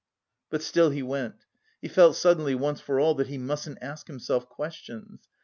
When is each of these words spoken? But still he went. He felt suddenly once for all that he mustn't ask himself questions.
But 0.49 0.63
still 0.63 0.89
he 0.89 1.03
went. 1.03 1.45
He 1.79 1.87
felt 1.87 2.15
suddenly 2.15 2.55
once 2.55 2.81
for 2.81 2.99
all 2.99 3.13
that 3.13 3.27
he 3.27 3.37
mustn't 3.37 3.77
ask 3.83 4.07
himself 4.07 4.49
questions. 4.49 5.19